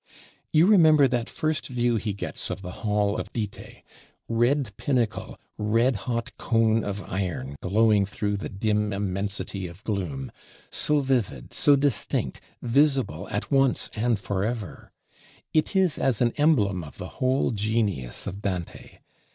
You 0.51 0.65
remember 0.65 1.07
that 1.07 1.29
first 1.29 1.67
view 1.67 1.97
he 1.97 2.11
gets 2.13 2.49
of 2.49 2.63
the 2.63 2.71
Hall 2.81 3.19
of 3.19 3.31
Dite: 3.33 3.83
red 4.27 4.75
pinnacle, 4.75 5.39
red 5.59 5.95
hot 5.95 6.35
cone 6.39 6.83
of 6.83 7.03
iron 7.03 7.55
glowing 7.61 8.07
through 8.07 8.37
the 8.37 8.49
dim 8.49 8.91
immensity 8.93 9.67
of 9.67 9.83
gloom; 9.83 10.31
so 10.71 11.01
vivid, 11.01 11.53
so 11.53 11.75
distinct, 11.75 12.41
visible 12.63 13.29
at 13.29 13.51
once 13.51 13.91
and 13.95 14.19
forever! 14.19 14.91
It 15.53 15.75
is 15.75 15.99
as 15.99 16.19
an 16.19 16.33
emblem 16.35 16.83
of 16.83 16.97
the 16.97 17.07
whole 17.19 17.51
genius 17.51 18.25
of 18.25 18.41
Dante. 18.41 18.97